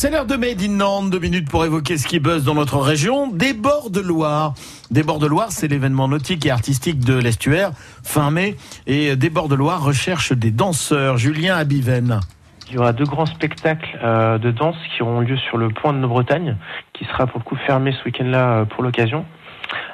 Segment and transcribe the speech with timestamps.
[0.00, 2.78] C'est l'heure de Made in Nantes, deux minutes pour évoquer ce qui buzz dans notre
[2.78, 3.26] région.
[3.26, 4.54] Des bords de Loire.
[4.92, 7.72] Des bords de Loire, c'est l'événement nautique et artistique de l'estuaire,
[8.04, 8.54] fin mai.
[8.86, 11.18] Et des bords de Loire recherche des danseurs.
[11.18, 12.20] Julien Abiven.
[12.68, 15.92] Il y aura deux grands spectacles euh, de danse qui auront lieu sur le point
[15.92, 16.54] de nos Bretagne,
[16.92, 19.26] qui sera pour le coup fermé ce week-end-là euh, pour l'occasion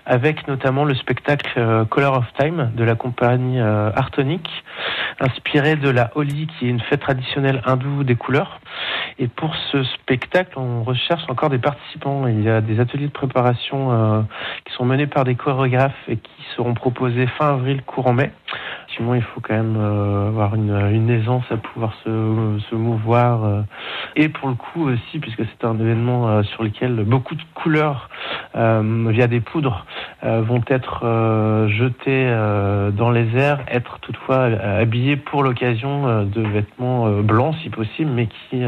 [0.07, 4.47] avec notamment le spectacle euh, Color of Time de la compagnie Artonic,
[5.19, 8.61] inspiré de la Holi, qui est une fête traditionnelle hindoue des couleurs.
[9.19, 12.27] Et pour ce spectacle, on recherche encore des participants.
[12.27, 14.23] Il y a des ateliers de préparation euh,
[14.65, 18.33] qui sont menés par des chorégraphes et qui seront proposés fin avril, courant mai.
[18.97, 23.65] Sinon, il faut quand même avoir une, une, aisance à pouvoir se, se mouvoir.
[24.15, 28.09] et pour le coup aussi, puisque c'est un événement sur lequel beaucoup de couleurs
[28.55, 35.17] via des poudres euh, vont être euh, jetés euh, dans les airs, être toutefois habillés
[35.17, 38.63] pour l'occasion de vêtements blancs si possible, mais qui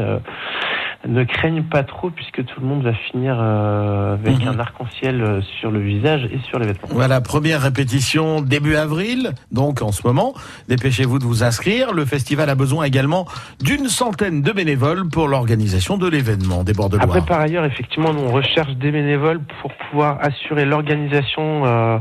[1.07, 4.47] ne craignent pas trop puisque tout le monde va finir avec mhm.
[4.47, 6.89] un arc-en-ciel sur le visage et sur les vêtements.
[6.91, 10.33] Voilà, première répétition début avril, donc en ce moment.
[10.67, 11.93] Dépêchez-vous de vous inscrire.
[11.93, 13.25] Le festival a besoin également
[13.61, 17.07] d'une centaine de bénévoles pour l'organisation de l'événement des bords de Loire.
[17.09, 21.97] Après, par ailleurs, effectivement, nous on recherche des bénévoles pour pouvoir assurer l'organisation euh,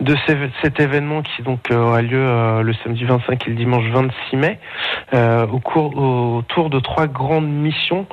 [0.00, 0.16] de
[0.62, 4.36] cet événement qui donc euh, aura lieu euh, le samedi 25 et le dimanche 26
[4.36, 4.58] mai
[5.52, 8.06] au cours autour de trois grandes missions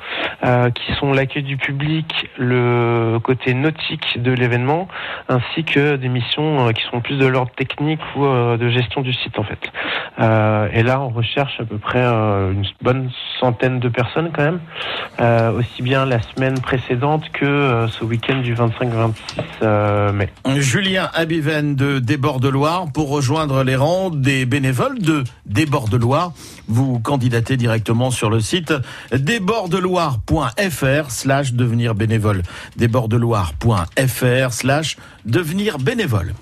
[0.76, 4.88] qui sont l'accueil du public, le côté nautique de l'événement,
[5.30, 9.38] ainsi que des missions qui sont plus de l'ordre technique ou de gestion du site
[9.40, 9.72] en fait.
[10.20, 13.10] et là, on recherche à peu près une bonne
[13.40, 14.60] centaine de personnes quand même,
[15.58, 20.30] aussi bien la semaine précédente que ce week-end du 25-26 mai.
[20.58, 25.98] Julien Abiven de Débord de Loire pour rejoindre les rangs des bénévoles de Débord de
[25.98, 26.32] Loire.
[26.68, 28.74] Vous candidatez directement sur le site
[29.14, 32.42] déborddeloire.fr slash devenir bénévole.
[32.76, 36.34] Déborddeloire.fr slash devenir bénévole.